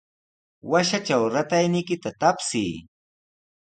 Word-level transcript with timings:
Washatraw 0.71 1.21
ratayniykita 1.35 2.09
tapsiy. 2.21 2.71